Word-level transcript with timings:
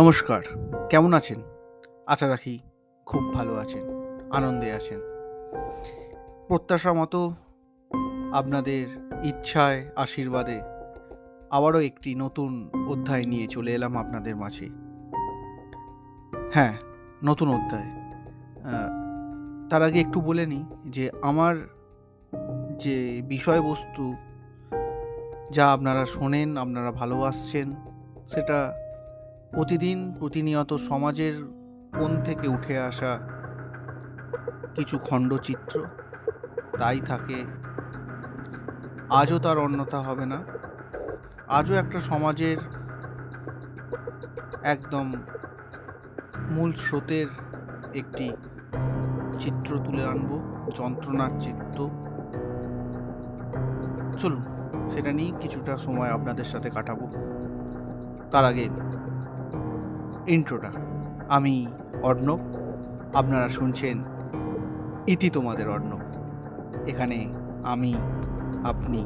নমস্কার, 0.00 0.42
কেমন 0.90 1.12
আছেন? 1.18 1.40
আশা 2.12 2.26
রাখি 2.28 2.54
খুব 3.06 3.22
ভালো 3.34 3.52
আছেন, 3.62 3.84
আনন্দে 4.36 4.68
আছেন। 4.78 5.00
প্রত্যাশা 6.48 6.92
মতো 7.00 7.20
আপনাদের 8.32 8.84
ইচ্ছায়, 9.30 9.80
আশীর্বাদে 9.96 10.58
আবারও 11.56 11.80
একটি 11.80 12.10
নতুন 12.14 12.50
অধ্যায় 12.92 13.24
নিয়ে 13.32 13.46
চলে 13.46 13.70
এলাম 13.74 13.92
আপনাদের 13.96 14.34
মাঝে। 14.36 14.66
হ্যাঁ 16.54 16.74
নতুন 17.24 17.48
অধ্যায়। 17.56 17.88
তার 19.70 19.82
আগে 19.82 19.98
একটু 20.00 20.18
বলে 20.20 20.44
নিই 20.46 20.64
যে 20.96 21.04
আমার 21.22 21.54
যে 22.84 22.96
বিষয়বস্তু 23.32 24.04
যা 25.56 25.64
আপনারা 25.72 26.02
শোনেন, 26.06 26.48
আপনারা 26.56 26.90
ভালোবাসছেন, 27.00 27.68
সেটা 28.34 28.58
প্রতিদিন 29.54 30.14
প্রতিনিয়ত 30.18 30.72
সমাজের 30.72 31.44
কোণ 31.98 32.20
থেকে 32.24 32.48
উঠে 32.48 32.78
আসা 32.78 33.18
কিছু 34.74 34.98
খণ্ডচিত্র, 34.98 35.84
তাই 36.78 37.00
থাকে। 37.00 37.44
আজও 39.10 39.38
তার 39.38 39.58
অন্যথা 39.58 39.98
হবে 39.98 40.26
না। 40.26 40.44
আজও 41.48 41.74
একটা 41.74 42.00
সমাজের 42.00 42.56
একদম 44.62 45.12
মূল 46.50 46.72
স্রোতের 46.72 47.26
একটি 47.94 48.32
চিত্র 49.40 49.78
তুলে 49.84 50.04
আনব, 50.04 50.30
যন্ত্রণার 50.74 51.30
চিত্র। 51.40 51.90
চলুন, 54.18 54.42
সেটা 54.90 55.12
নিয়ে 55.12 55.32
কিছুটা 55.40 55.78
সময় 55.78 56.10
আপনাদের 56.10 56.44
সাথে 56.44 56.70
কাটাবো। 56.70 57.06
তার 58.30 58.44
আগে 58.44 58.68
ইন্ট্রোটা 60.26 60.70
আমি 61.28 61.66
অর্ণব। 62.02 62.38
আপনারা 63.14 63.48
শুনছেন 63.48 64.04
ইতি 65.06 65.30
তোমাদের 65.30 65.68
অর্ণব। 65.68 65.98
এখানে 66.86 67.34
আমি, 67.64 67.94
আপনি, 68.64 69.04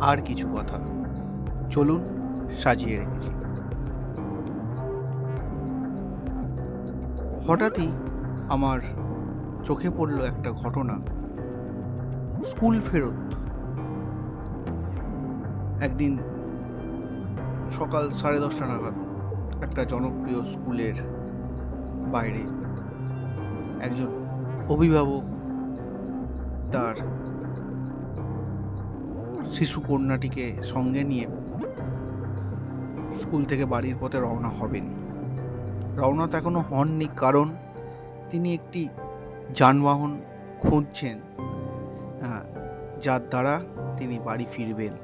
আর 0.00 0.16
কিছু 0.16 0.48
কথা। 0.48 0.80
চলুন 1.70 2.02
সাজিয়ে 2.50 2.98
রেখেছি। 2.98 3.30
হঠাৎই 7.48 7.88
আমার 8.48 8.80
চোখে 9.64 9.90
পড়ল 9.90 10.20
একটা 10.20 10.50
ঘটনা। 10.50 10.94
স্কুল 12.44 12.80
ফেরত। 12.80 13.34
একদিন 15.82 16.18
সকাল 17.70 18.10
সাড়ে 18.10 18.38
দশটা 18.38 18.66
নাগাদ। 18.66 19.07
একটা 19.62 19.82
জনপ্রিয় 19.84 20.40
স্কুলের 20.44 20.96
বাইরে 22.12 22.42
একজন 23.86 24.10
অভিভাবক 24.68 25.24
তার 26.72 26.96
শিশু 29.50 29.78
কন্যাটিকে 29.88 30.44
সঙ্গে 30.62 31.02
নিয়ে 31.04 31.26
স্কুল 33.20 33.42
থেকে 33.44 33.64
বাড়ির 33.64 33.96
পথে 34.00 34.18
রওনা 34.20 34.48
হবেন। 34.48 34.86
রওনা 35.96 36.24
তো 36.26 36.34
এখনও 36.38 36.60
হননি, 36.70 37.08
কারণ 37.16 37.48
তিনি 38.30 38.48
একটি 38.54 38.82
যানবাহন 39.54 40.12
খুঁজছেন 40.60 41.16
যার 43.00 43.22
দ্বারা 43.28 43.54
তিনি 43.96 44.18
বাড়ি 44.24 44.46
ফিরবেন। 44.52 44.94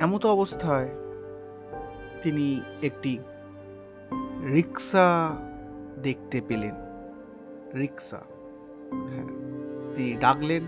এমতো 0.00 0.26
অবস্থায় 0.32 0.88
তিনি 2.22 2.60
একটি 2.82 3.18
রিক্সা 4.54 5.36
দেখতে 6.02 6.40
পেলেন। 6.48 6.74
রিক্সা 7.74 8.16
হ্যাঁ। 9.08 9.26
তিনি 9.96 10.12
ডাকলেন, 10.12 10.62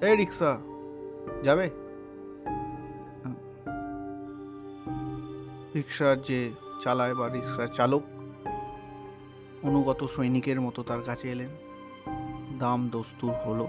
এই 0.00 0.16
রিক্সা, 0.16 0.58
যাবে? 1.42 1.70
রিক্সার 5.76 6.22
যে 6.22 6.50
চালায় 6.84 7.14
বা 7.14 7.28
রিক্সার 7.28 7.68
চালক, 7.68 8.02
অনুগত 9.62 10.04
সৈনিকের 10.04 10.60
মতো 10.60 10.82
তার 10.82 11.02
কাছে 11.02 11.30
এলেন। 11.30 11.48
দাম 12.58 12.88
দস্তুর 12.88 13.30
হলো। 13.30 13.68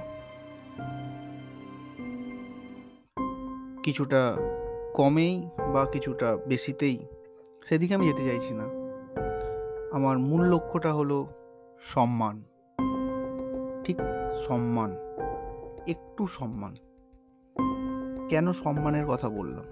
কিছুটা 3.83 4.35
কমেই 4.93 5.49
বা 5.73 5.85
কিছুটা 5.85 6.37
বেশিতেই 6.47 7.05
সেদিকে 7.65 7.95
আমি 7.95 8.07
যেতে 8.07 8.29
চাইছি 8.29 8.53
না। 8.53 8.63
আমার 9.91 10.19
মূল 10.19 10.45
লক্ষ্যটা 10.45 10.93
হলো 10.93 11.27
সম্মান। 11.81 12.43
ঠিক 13.83 13.97
সম্মান। 14.37 14.95
একটু 15.87 16.27
সম্মান। 16.27 16.75
কেন 18.27 18.51
সম্মানের 18.51 19.05
কথা 19.07 19.29
বললাম? 19.29 19.65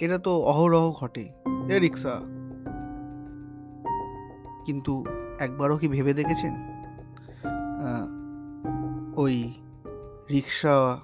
এটা 0.00 0.18
তো 0.18 0.40
অহরহ 0.40 0.92
ঘটে। 0.92 1.28
এ 1.68 1.78
রিক্সা। 1.78 2.20
কিন্তু 4.66 5.04
একবারও 5.40 5.76
কি 5.76 5.88
ভেবে 5.88 6.14
দেখেছেন? 6.14 6.54
ওই 9.16 9.54
রিক্সা 10.30 10.98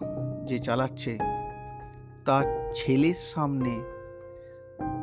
যে 0.49 0.59
চালাচ্ছে, 0.59 1.19
তার 2.25 2.71
ছেলের 2.75 3.15
সামনে 3.15 3.83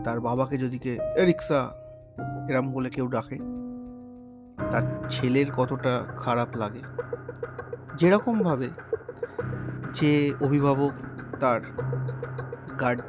তার 0.09 0.19
বাবাকে 0.19 0.57
যদি 0.57 0.77
কে 0.77 0.97
রিক্সা, 1.25 1.69
এরম 2.49 2.71
বলে 2.71 2.89
কেউ 2.89 3.07
ডাকে। 3.07 3.37
তার 4.71 4.81
ছেলের 5.09 5.51
কতটা 5.57 6.03
খারাপ 6.17 6.47
লাগে। 6.57 6.81
যেরকমভাবে 7.95 8.69
যে 9.93 10.33
অভিভাবক 10.41 10.91
তার 11.39 11.61
গার্ড 12.79 13.01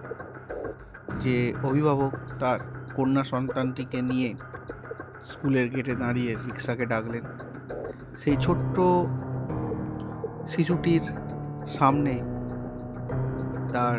যে 1.21 1.55
অভিভাবক 1.63 2.13
তার 2.39 2.61
কন্যা 2.95 3.25
সন্তানটিকে 3.25 4.03
নিয়ে 4.03 4.35
স্কুলের 5.25 5.69
গেটে 5.69 5.95
দাঁড়িয়ে 5.95 6.35
রিক্সাকে 6.47 6.87
ডাকলেন, 6.87 7.25
সেই 8.17 8.37
ছোট্ট 8.41 8.77
শিশুটির 10.49 11.05
সামনে 11.69 12.15
তার 13.73 13.99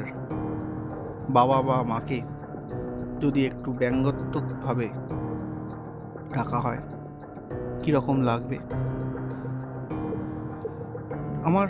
বাবা 1.30 1.62
বা 1.62 1.84
মাকে 1.84 2.22
যদি 3.22 3.46
একটু 3.46 3.74
ব্যঙ্গাত্মকভাবে 3.74 4.90
ডাকা 6.34 6.60
হয়, 6.60 6.78
কীরকম 7.84 8.22
লাগবে? 8.22 8.58
আমার 11.44 11.68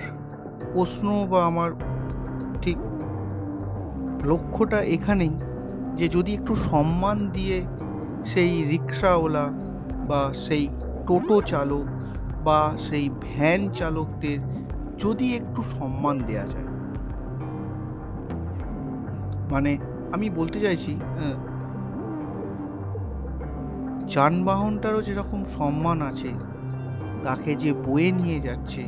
প্রশ্ন 0.73 1.28
বা 1.29 1.45
আমার 1.45 1.72
ঠিক 2.61 2.78
লক্ষ্যটা 4.23 4.79
এখানেই 4.81 5.34
যে 5.95 6.07
যদি 6.07 6.34
একটু 6.34 6.56
সম্মান 6.56 7.29
দিয়ে 7.29 7.61
সেই 8.25 8.63
রিক্সাওয়ালা 8.63 9.45
বা 10.07 10.34
সেই 10.34 10.67
টোটো 11.07 11.41
চালক 11.41 11.88
বা 12.44 12.72
সেই 12.78 13.09
ভ্যান 13.09 13.69
চালকদের 13.69 14.40
যদি 14.97 15.35
একটু 15.35 15.61
সম্মান 15.61 16.19
দেয়া 16.28 16.45
যায়। 16.47 16.69
মানে 19.51 19.78
আমি 20.13 20.29
বলতে 20.29 20.59
চাইছি 20.59 20.95
যানবাহনটারও 24.05 25.01
যেরকম 25.01 25.45
সম্মান 25.57 26.01
আছে, 26.01 26.31
তাকে 27.23 27.55
যে 27.55 27.73
বয়ে 27.73 28.11
নিয়ে 28.11 28.39
যাচ্ছে, 28.39 28.81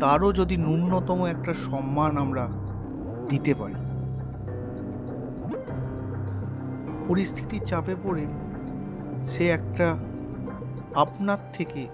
তারও 0.00 0.32
যদি 0.32 0.56
ন্যূনতম 0.56 1.26
একটা 1.26 1.52
সম্মান 1.54 2.16
আমরা 2.16 2.48
দিতে 3.28 3.54
পারি। 3.54 3.80
পরিস্থিতির 7.08 7.62
চাপে 7.64 7.94
পড়ে 8.04 8.26
সে 9.26 9.44
একটা 9.48 9.96
আপনার 10.94 11.40
থেকে 11.52 11.88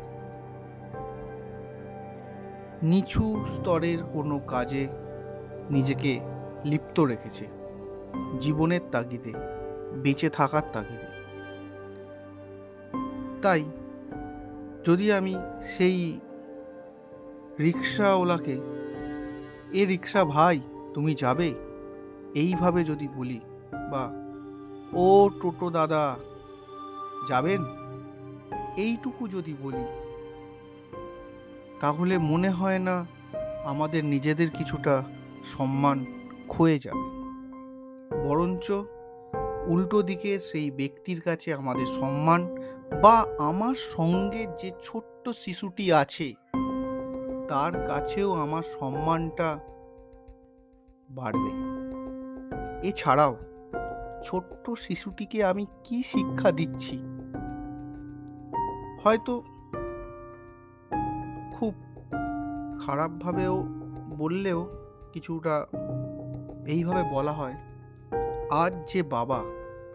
নিচু 2.83 3.45
স্তরের 3.53 3.99
কোনো 4.13 4.39
কাজে 4.39 4.89
নিজেকে 5.71 6.21
লিপ্ত 6.65 7.01
রেখেছে। 7.01 7.64
জীবনের 8.41 8.81
তাগিদে, 8.93 9.33
বেঁচে 9.93 10.31
থাকার 10.31 10.63
তাগিদে। 10.73 11.05
তাই, 13.43 13.65
যদি 14.85 15.13
আমি 15.13 15.37
সেই 15.63 16.21
রিক্সাওয়ালাকে, 17.61 18.61
এ 19.73 19.87
রিক্সা 19.87 20.25
ভাই, 20.25 20.61
তুমি 20.95 21.15
যাবে? 21.15 21.55
এইভাবে 22.35 22.85
যদি 22.85 23.09
বলি, 23.09 23.41
বা, 23.91 24.11
ও 24.93 25.31
টোটো 25.43 25.71
দাদা, 25.71 26.17
যাবেন? 27.29 27.65
এইটুকু 28.77 29.29
যদি 29.29 29.55
বলি, 29.63 29.85
তাহলে 31.81 32.19
মনে 32.19 32.51
হয় 32.51 32.79
না 32.79 33.07
আমাদের 33.65 34.05
নিজেদের 34.05 34.51
কিছুটা 34.51 35.03
সম্মান 35.45 36.05
ক্ষয়ে 36.49 36.79
যাবে। 36.79 37.24
বরঞ্চ 38.11 38.73
উল্টো 39.67 40.03
দিকে 40.03 40.39
সেই 40.39 40.71
ব্যক্তির 40.71 41.21
কাছে 41.21 41.55
আমাদের 41.55 41.87
সম্মান 41.87 42.57
বা 43.03 43.27
আমার 43.39 43.75
সঙ্গে 43.75 44.47
যে 44.59 44.71
ছোট্ট 44.83 45.29
শিশুটি 45.29 45.93
আছে, 45.93 46.35
তার 47.49 47.87
কাছেও 47.87 48.33
আমার 48.33 48.63
সম্মানটা 48.63 49.59
বাড়বে। 51.11 51.51
এছাড়াও, 52.89 53.37
ছোট্ট 54.25 54.71
শিশুটিকে 54.71 55.45
আমি 55.45 55.67
কি 55.85 56.03
শিক্ষা 56.03 56.53
দিচ্ছি? 56.53 56.97
হয়তো 59.05 59.43
খুব 61.53 61.75
খারাপভাবেও 62.87 63.65
বললেও 64.09 64.69
কিছুটা 65.13 65.67
এইভাবে 66.67 67.03
বলা 67.11 67.33
হয়। 67.33 67.55
আজ 68.63 68.73
যে 68.93 69.03
বাবা 69.03 69.41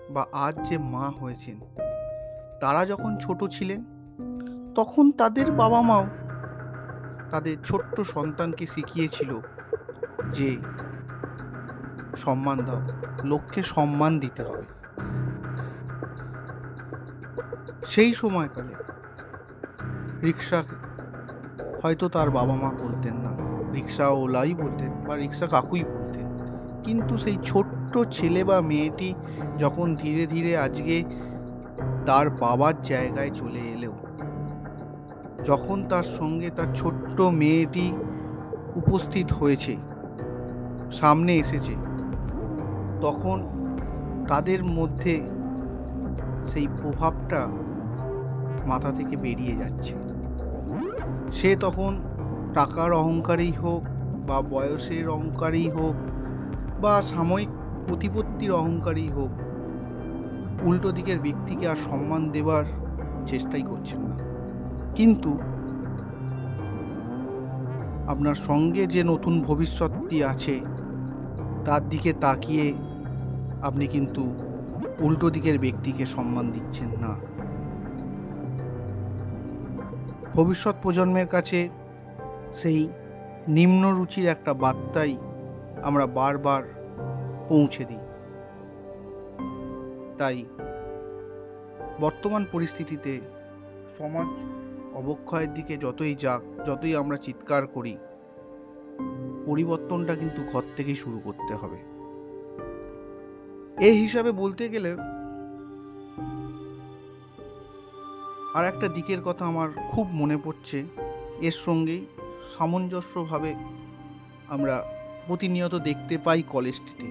বা 0.10 0.24
আজ 0.32 0.56
যে 0.70 0.78
মা 0.78 1.06
হয়েছেন, 1.10 1.58
তারা 2.62 2.86
যখন 2.86 3.18
ছোট 3.18 3.44
ছিলেন, 3.50 3.82
তখন 4.76 5.12
তাদের 5.12 5.52
বাবা 5.52 5.82
মাও 5.82 6.06
তাদের 7.32 7.56
ছোট্ট 7.66 8.02
সন্তানকে 8.02 8.66
শিখিয়েছিল 8.68 9.32
যে 10.32 10.50
সম্মান 12.18 12.58
দাও 12.58 12.82
লোককে 13.24 13.64
সম্মান 13.64 14.20
দিতে 14.20 14.42
হবে। 14.44 14.66
সেই 17.86 18.14
সময়কালে 18.14 18.74
রিক্সা 20.24 20.64
হয়তো 21.84 22.10
তার 22.10 22.30
বাবা 22.30 22.56
মা 22.56 22.70
বলতেন 22.72 23.16
না। 23.16 23.32
রিক্সা 23.74 24.06
ওলাই 24.08 24.54
বলতেন 24.54 24.92
বা 25.08 25.14
রিক্সা 25.16 25.48
কাকুই 25.48 25.84
বলতেন। 25.84 25.99
কিন্তু 26.90 27.18
সেই 27.18 27.38
ছোট্ট 27.44 27.98
ছেলে 28.12 28.44
বা 28.44 28.62
মেয়েটি 28.62 29.14
যখন 29.58 29.96
ধীরে 29.96 30.28
ধীরে 30.28 30.58
আজকে 30.58 31.04
তার 32.06 32.30
বাবার 32.30 32.76
জায়গায় 32.82 33.30
চলে 33.30 33.62
এলেও, 33.74 33.96
যখন 35.46 35.78
তার 35.90 36.04
সঙ্গে 36.04 36.50
তার 36.50 36.70
ছোট্ট 36.76 37.22
মেয়েটি 37.22 37.92
উপস্থিত 38.76 39.28
হয়েছে, 39.34 39.74
সামনে 40.92 41.36
এসেছে, 41.38 41.76
তখন 43.02 43.38
তাদের 44.28 44.64
মধ্যে 44.64 45.22
সেই 46.48 46.68
প্রভাবটা 46.82 47.48
মাথা 48.66 48.92
থেকে 48.92 49.16
বেরিয়ে 49.16 49.56
যাচ্ছে। 49.56 49.94
সে 51.32 51.56
তখন 51.56 51.92
টাকার 52.54 52.92
অহংকারই 52.92 53.52
হোক 53.52 53.84
বা 54.28 54.42
বয়সের 54.42 55.10
অহংকারই 55.10 55.68
হোক 55.70 55.96
বা 56.82 57.02
সাময়িক 57.02 57.50
প্রতিপত্তির 57.88 58.52
অহংকারই 58.52 59.08
হোক, 59.08 59.30
উল্টো 60.64 60.92
দিকের 60.92 61.20
ব্যক্তিকে 61.20 61.68
আর 61.68 61.76
সম্মান 61.76 62.30
দেওয়ার 62.30 62.64
চেষ্টাই 63.26 63.62
করছেন 63.62 64.00
না। 64.00 64.16
কিন্তু 64.96 65.38
আপনার 68.08 68.36
সঙ্গে 68.36 68.88
যে 68.88 69.04
নতুন 69.04 69.42
ভবিষ্যৎটি 69.42 70.24
আছে, 70.24 70.60
তার 71.66 71.90
দিকে 71.90 72.14
তাকিয়ে 72.14 72.74
আপনি 73.62 73.88
কিন্তু 73.88 74.34
উল্টো 75.00 75.30
দিকের 75.30 75.60
ব্যক্তিকে 75.60 76.06
সম্মান 76.06 76.52
দিচ্ছেন 76.52 76.90
না। 77.02 77.16
ভবিষ্যৎ 80.34 80.76
প্রজন্মের 80.82 81.28
কাছে 81.28 81.70
সেই 82.54 82.90
নিম্নরুচির 83.48 84.26
একটা 84.26 84.54
বার্তাই 84.54 85.18
আমরা 85.84 86.08
বারবার 86.08 86.64
পৌঁছে 87.50 87.86
দিই। 87.86 88.00
তাই 90.18 90.46
বর্তমান 92.00 92.46
পরিস্থিতিতে 92.52 93.22
সমাজ 93.98 94.28
অবক্ষয়ের 94.96 95.54
দিকে 95.54 95.78
যতই 95.78 96.16
যাক, 96.16 96.42
যতই 96.66 96.96
আমরা 96.96 97.18
চিৎকার 97.18 97.68
করি, 97.68 97.98
পরিবর্তনটা 99.46 100.16
কিন্তু 100.16 100.44
ঘর 100.52 100.64
থেকেই 100.78 100.96
শুরু 100.96 101.20
করতে 101.20 101.56
হবে। 101.56 101.78
এই 103.88 104.02
হিসাবে 104.02 104.32
বলতে 104.32 104.70
গেলে 104.70 104.92
আর 108.56 108.66
একটা 108.66 108.88
দিকের 108.88 109.22
কথা 109.22 109.46
আমার 109.46 109.70
খুব 109.92 110.08
মনে 110.12 110.38
পড়ছে। 110.38 110.86
এর 111.42 111.52
সঙ্গেই 111.52 112.06
সামঞ্জস্যভাবে 112.58 113.56
আমরা 114.50 114.99
প্রতিনিয়ত 115.30 115.76
দেখতে 115.76 116.18
পাই 116.18 116.44
কলেজ 116.44 116.74
স্ট্রিটে। 116.74 117.08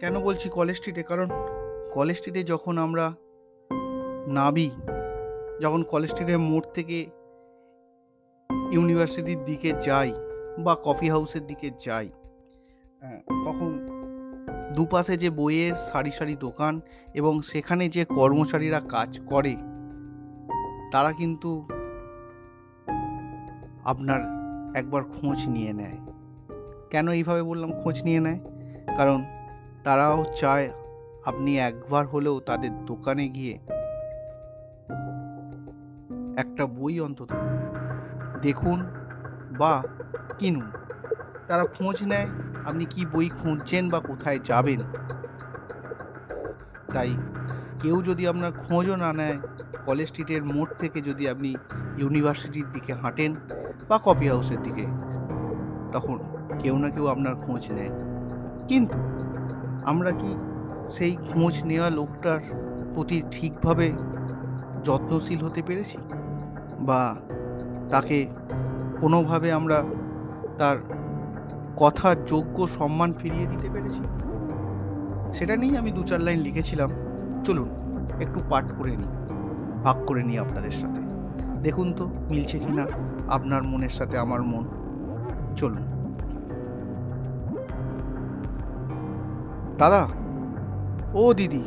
কেন 0.00 0.14
বলছি 0.20 0.48
কলেজ 0.48 0.76
স্ট্রিটে? 0.76 1.02
কারণ 1.02 1.28
কলেজ 1.94 2.16
স্ট্রিটে 2.16 2.42
যখন 2.42 2.78
আমরা 2.78 3.12
নাবি 4.28 4.70
যখন 5.60 5.82
কলেজ 5.82 6.10
স্ট্রিটের 6.10 6.38
মোড় 6.38 6.66
থেকে 6.74 7.10
ইউনিভার্সিটির 8.72 9.44
দিকে 9.44 9.72
যাই 9.86 10.12
বা 10.58 10.76
কফি 10.84 11.08
হাউসের 11.08 11.46
দিকে 11.46 11.70
যাই 11.84 12.08
তখন 13.28 13.70
দুপাশে 14.76 15.16
যে 15.16 15.30
বইয়ের 15.30 15.74
সারি 15.74 16.10
সারি 16.10 16.36
দোকান 16.36 16.80
এবং 17.14 17.42
সেখানে 17.42 17.88
যে 17.88 18.04
কর্মচারীরা 18.04 18.80
কাজ 18.80 19.10
করে, 19.26 19.54
তারা 20.92 21.12
কিন্তু 21.12 21.50
আপনার 23.84 24.39
একবার 24.74 25.04
খোঁজ 25.04 25.48
নিয়ে 25.48 25.72
নেয়। 25.72 25.98
কেন 26.90 27.08
এইভাবে 27.08 27.42
বললাম 27.42 27.72
খোঁজ 27.72 28.04
নিয়ে 28.04 28.20
নেয়? 28.20 28.40
কারণ 28.96 29.24
তারাও 29.84 30.24
চায় 30.40 30.70
আপনি 31.24 31.58
একবার 31.58 32.06
হলেও 32.06 32.40
তাদের 32.40 32.84
দোকানে 32.86 33.28
গিয়ে 33.28 33.58
একটা 36.36 36.66
বই 36.66 37.00
অন্তত 37.00 37.32
দেখুন 38.42 38.86
বা 39.58 39.82
কিনুন। 40.38 40.70
তারা 41.48 41.64
খোঁজ 41.64 42.02
নেয়, 42.02 42.26
আপনি 42.64 42.84
কি 42.84 43.06
বই 43.06 43.28
খুঁজছেন 43.28 43.88
বা 43.88 44.00
কোথায় 44.00 44.38
যাবেন? 44.38 44.80
তাই 46.92 47.16
কেউ 47.80 48.02
যদি 48.02 48.28
আপনার 48.28 48.52
খোঁজও 48.52 48.96
না 48.96 49.12
নেয় 49.12 49.38
কলেজ 49.86 50.08
স্ট্রিটের 50.08 50.44
মোড় 50.44 50.70
থেকে 50.78 51.00
যদি 51.00 51.28
আপনি 51.28 51.54
ইউনিভার্সিটির 51.98 52.64
দিকে 52.72 52.92
হাঁটেন 52.92 53.34
বা 53.88 53.98
কপি 54.04 54.28
হাউসের 54.28 54.62
দিকে, 54.62 54.86
তখন 55.92 56.18
কেউ 56.58 56.78
না 56.78 56.90
কেউ 56.90 57.06
আপনার 57.06 57.34
খোঁজ 57.34 57.72
নেয়। 57.72 57.90
কিন্তু 58.68 58.98
আমরা 59.84 60.10
কি 60.10 60.36
সেই 60.90 61.16
খোঁজ 61.16 61.64
নেওয়া 61.64 61.90
লোকটার 61.90 62.40
প্রতি 62.94 63.22
ঠিকভাবে 63.30 63.92
যত্নশীল 64.84 65.44
হতে 65.44 65.62
পেরেছি? 65.62 65.98
বা 66.80 67.16
তাকে 67.90 68.26
কোনোভাবে 69.00 69.52
আমরা 69.52 69.84
তার 70.58 70.76
কথার 71.76 72.24
যোগ্য, 72.24 72.66
সম্মান 72.66 73.12
ফিরিয়ে 73.12 73.46
দিতে 73.46 73.68
পেরেছি? 73.72 74.04
সেটা 75.34 75.56
নিয়েই 75.56 75.76
আমি 75.76 75.90
দু 75.90 76.02
চার 76.02 76.20
লাইন 76.20 76.38
লিখেছিলাম। 76.38 76.90
চলুন, 77.44 77.68
একটু 78.20 78.40
পাঠ 78.50 78.64
করে 78.78 78.96
নিই। 78.96 79.19
ভাগ 79.84 80.06
করে 80.06 80.22
নিই 80.22 80.38
আপনাদের 80.38 80.70
সাথে। 80.70 81.00
দেখুন 81.62 81.92
তো, 81.92 82.10
মিলছে 82.30 82.58
কিনা 82.58 82.86
আপনার 83.28 83.62
মনের 83.62 83.88
সাথে 83.88 84.18
আমার 84.18 84.42
মন। 84.42 84.64
চলুন। 85.56 85.82
দাদা, 89.78 90.06
ও 91.14 91.34
দিদি 91.34 91.64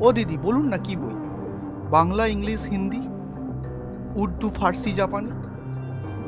ও 0.00 0.12
দিদি, 0.12 0.36
বলুন 0.36 0.68
না 0.68 0.76
কি 0.76 0.96
বই? 0.96 1.14
বাংলা, 1.90 2.26
ইংলিশ, 2.26 2.66
হিন্দি, 2.66 3.08
উর্দু, 4.20 4.50
ফার্সি, 4.50 4.92
জাপানি। 4.92 5.30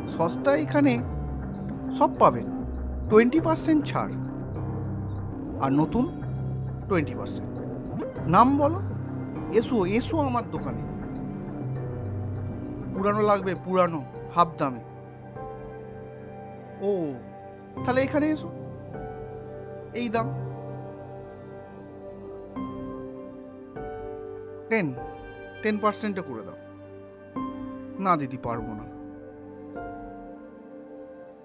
সস্তায় 0.08 0.62
এখানে 0.62 1.02
সব 1.98 2.10
পাবেন। 2.18 2.44
টোয়েন্টি 3.10 3.40
পার্সেন্ট 3.40 3.84
ছাড়। 3.84 4.12
আর 5.60 5.72
নতুন 5.72 6.20
টোয়েন্টি 6.88 7.14
পার্সেন্ট। 7.14 7.58
নাম 8.28 8.58
বলো। 8.58 8.80
এসো 9.52 9.86
এসো 9.86 10.20
আমার 10.20 10.42
দোকানে। 10.52 10.95
পুরানো 12.96 13.22
লাগবে, 13.22 13.54
পুরানো, 13.64 14.04
হাফ 14.34 14.48
দামে। 14.58 14.80
ও, 16.80 17.12
তাহলে 17.84 18.02
এখানে 18.02 18.26
এসো। 18.26 18.50
এই 19.94 20.08
দাম। 20.08 20.28
টেন 24.68 24.94
টেন 25.62 25.78
পার্সেন্টে 25.78 26.20
করে 26.20 26.42
দাও। 26.42 26.56
না 27.98 28.16
দিদি, 28.16 28.36
পারব 28.36 28.62
না। 28.62 28.84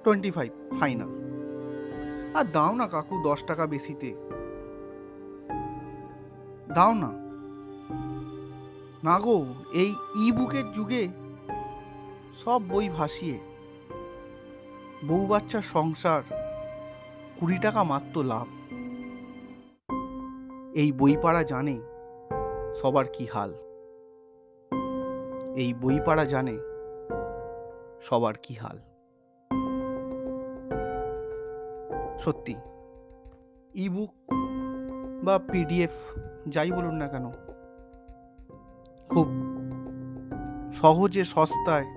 টোয়েন্টি 0.04 0.32
ফাইভ 0.32 0.80
ফাইনাল। 0.80 1.10
আর 2.34 2.44
দাও 2.44 2.76
না 2.76 2.88
কাকু, 2.88 3.24
দশ 3.24 3.44
টাকা 3.44 3.66
বেশিতে। 3.66 4.16
দাও 6.74 6.94
না। 6.94 7.12
না 9.04 9.20
গো, 9.20 9.46
এই 9.74 9.96
ই 10.16 10.32
বুকের 10.32 10.72
যুগে 10.72 11.08
সব 12.40 12.60
বই 12.70 12.90
ভাসিয়ে। 12.90 13.38
বউ 15.08 15.22
বাচ্চার 15.32 15.66
সংসার, 15.74 16.22
কুড়ি 17.38 17.58
টাকা 17.58 17.82
মাত্র 17.84 18.16
লাভ। 18.24 18.48
এই 20.74 20.90
বই 21.00 21.14
পাড়া 21.24 21.44
জানে 21.44 21.76
সবার 22.80 23.06
কি 23.16 23.26
হাল। 23.34 23.52
এই 25.56 25.70
বই 25.82 25.98
পাড়া 26.06 26.26
জানে 26.26 26.56
সবার 28.08 28.36
কি 28.44 28.54
হাল। 28.62 28.78
সত্যি 32.24 32.56
ইবুক 33.76 34.14
বা 35.26 35.36
পিডিএফ 35.52 35.96
যাই 36.48 36.70
বলুন 36.72 36.96
না 37.02 37.08
কেন, 37.08 37.26
খুব 39.10 39.28
সহজে 40.80 41.24
সস্তায় 41.26 41.88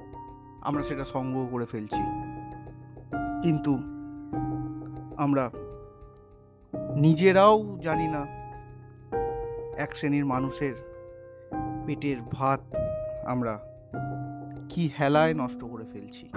আমরা 0.65 0.83
সেটা 0.83 1.05
সংগ্রহ 1.05 1.47
করে 1.47 1.67
ফেলছি। 1.67 2.03
কিন্তু 3.43 3.75
আমরা 5.17 5.51
নিজেরাও 6.97 7.79
জানি 7.83 8.09
না 8.09 8.27
এক 9.77 9.97
শ্রেণির 9.97 10.27
মানুষের 10.27 10.75
পেটের 11.87 12.17
ভাত 12.33 12.61
আমরা 13.27 13.59
কি 14.69 14.91
হেলায় 15.01 15.35
নষ্ট 15.35 15.65
করে 15.65 15.85
ফেলছি। 15.93 16.31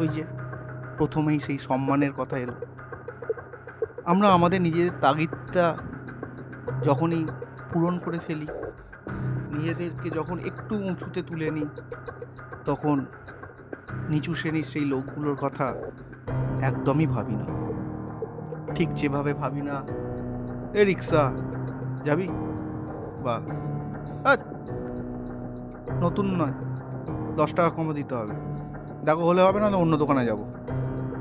ওই 0.00 0.08
যে 0.08 0.24
প্রথমেই 0.98 1.40
সেই 1.40 1.58
সম্মানের 1.58 2.12
কথা 2.12 2.38
এলো। 2.38 2.52
আমরা 4.04 4.28
আমাদের 4.28 4.62
নিজেদের 4.62 5.00
তাগিদটা 5.00 5.76
যখনই 6.82 7.26
পূরণ 7.72 7.98
করে 7.98 8.18
ফেলি, 8.26 8.46
নিজেদেরকে 9.58 10.10
যখন 10.10 10.38
একটু 10.38 10.74
উঁচুতে 10.76 11.22
তুলে 11.22 11.50
নিই, 11.50 11.68
তখন 12.64 13.06
নিচু 14.08 14.34
শ্রেণির 14.34 14.64
সেই 14.64 14.84
লোকগুলোর 14.84 15.36
কথা 15.40 15.74
একদমই 16.62 17.06
ভাবি 17.06 17.36
না। 17.36 17.46
ঠিক 18.74 18.88
যেভাবে 18.94 19.34
ভাবি 19.34 19.62
না, 19.62 19.82
এ 20.74 20.84
রিক্সা, 20.84 21.32
যাবি? 22.04 22.28
বা 23.24 23.40
আর 24.24 24.38
নতুন 26.00 26.26
নয়, 26.26 26.54
দশ 27.36 27.54
টাকা 27.54 27.70
কমে 27.70 27.94
দিতে 27.94 28.14
হবে। 28.14 28.34
দেখো, 29.04 29.22
হলে 29.26 29.42
হবে 29.42 29.60
না 29.60 29.66
অন্য 29.66 29.96
দোকানে 29.96 30.26
যাব। 30.26 30.38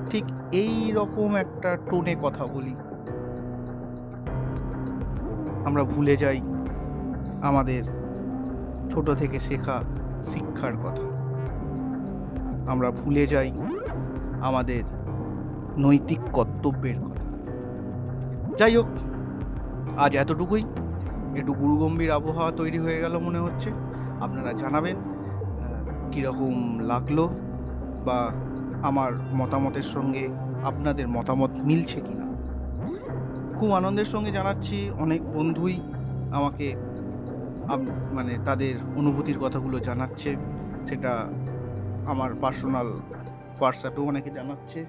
ঠিক 0.10 0.26
এই 0.52 0.92
রকম 0.92 1.36
একটা 1.36 1.78
টোনে 1.90 2.16
কথা 2.22 2.46
বলি। 2.46 2.76
আমরা 5.66 5.84
ভুলে 5.84 6.18
যাই 6.18 6.42
আমাদের 7.42 7.84
ছোট 8.92 9.10
থেকে 9.10 9.40
শেখা 9.40 9.82
শিক্ষার 10.24 10.74
কথা। 10.74 11.07
আমরা 12.72 12.90
ভুলে 13.00 13.24
যাই 13.34 13.50
আমাদের 14.48 14.84
নৈতিক 15.86 16.22
কর্তব্যের 16.38 16.98
কথা। 17.04 17.24
যাই 18.60 18.74
হোক, 18.78 18.90
আজ 20.04 20.12
এতটুকুই। 20.24 20.64
একটু 21.40 21.52
গুরুগম্ভীর 21.62 22.12
আবহাওয়া 22.18 22.52
তৈরি 22.60 22.80
হয়ে 22.86 23.00
গেল 23.04 23.14
মনে 23.28 23.40
হচ্ছে। 23.46 23.70
আপনারা 24.26 24.52
জানাবেন 24.62 24.98
কীরকম 26.12 26.56
লাগল 26.92 27.18
বা 28.08 28.20
আমার 28.90 29.12
মতামতের 29.40 29.88
সঙ্গে 29.96 30.24
আপনাদের 30.70 31.06
মতামত 31.16 31.52
মিলছে 31.70 32.00
কি 32.06 32.14
না 32.20 32.26
খুব 33.58 33.70
আনন্দের 33.80 34.08
সঙ্গে 34.14 34.32
জানাচ্ছি, 34.40 34.78
অনেক 35.04 35.22
বন্ধুই 35.36 35.78
আমাকে 36.38 36.68
মানে 38.18 38.34
তাদের 38.48 38.74
অনুভূতির 39.00 39.38
কথাগুলো 39.44 39.78
জানাচ্ছে। 39.88 40.30
সেটা 40.88 41.14
আমার 42.08 42.36
পার্সোনাল 42.42 42.88
হোয়াটসঅ্যাপেও 43.60 44.06
অনেকে 44.06 44.30
জানাচ্ছে 44.30 44.86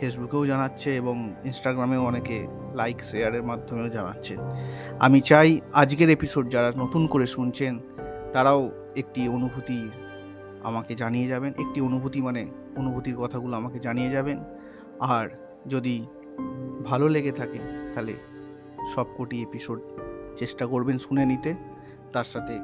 ফেসবুকেও 0.00 0.46
জানাচ্ছে 0.46 0.96
এবং 0.96 1.34
ইনস্টাগ্রামেও 1.44 2.04
অনেকে 2.04 2.46
লাইক 2.74 3.02
শেয়ারের 3.02 3.42
মাধ্যমেও 3.42 3.88
জানাচ্ছে। 3.88 4.36
আমি 4.98 5.20
চাই 5.20 5.60
আজকের 5.72 6.10
এপিসোড 6.10 6.50
যারা 6.50 6.72
নতুন 6.76 7.06
করে 7.06 7.26
শুনছেন, 7.26 7.80
তারাও 8.32 8.70
একটি 8.96 9.28
অনুভূতি 9.28 9.90
আমাকে 10.64 10.94
জানিয়ে 10.94 11.28
যাবেন। 11.28 11.52
একটি 11.58 11.80
অনুভূতি 11.80 12.20
মানে 12.20 12.46
অনুভূতির 12.76 13.16
কথাগুলো 13.16 13.56
আমাকে 13.56 13.78
জানিয়ে 13.78 14.10
যাবেন। 14.10 14.44
আর 15.00 15.28
যদি 15.68 16.06
ভালো 16.84 17.08
লেগে 17.08 17.32
থাকে, 17.32 17.58
তাহলে 17.94 18.12
সবকটি 18.94 19.42
এপিসোড 19.42 19.80
চেষ্টা 20.36 20.66
করবেন 20.66 20.98
শুনে 20.98 21.26
নিতে। 21.26 21.54
তার 22.12 22.24
সাথে 22.24 22.54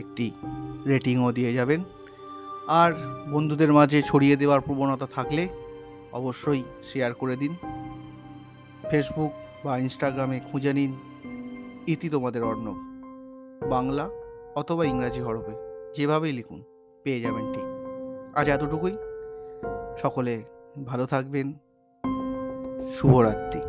একটি 0.00 0.30
রেটিংও 0.86 1.32
দিয়ে 1.32 1.54
যাবেন। 1.54 1.82
আর 2.68 2.92
বন্ধুদের 3.32 3.72
মাঝে 3.72 4.02
ছড়িয়ে 4.02 4.36
দেওয়ার 4.36 4.60
প্রবণতা 4.60 5.06
থাকলে 5.06 5.48
অবশ্যই 6.12 6.62
শেয়ার 6.84 7.14
করে 7.14 7.36
দিন। 7.36 7.56
ফেসবুক 8.90 9.32
বা 9.64 9.78
ইনস্টাগ্রামে 9.78 10.40
খুঁজে 10.52 10.72
নিন। 10.72 10.96
ইতি 11.86 12.08
তোমাদের 12.08 12.42
অর্ণব। 12.42 12.76
বাংলা 13.70 14.08
অথবা 14.56 14.84
ইংরাজি 14.84 15.20
হরফে 15.20 15.52
যেভাবেই 15.96 16.32
লিখুন, 16.32 16.64
পেয়ে 17.02 17.20
যাবেন 17.20 17.52
ঠিক। 17.52 17.64
আজ 18.34 18.48
এতটুকুই। 18.48 18.96
সকলে 20.02 20.42
ভালো 20.84 21.06
থাকবেন। 21.06 21.52
শুভরাত্রি। 22.94 23.60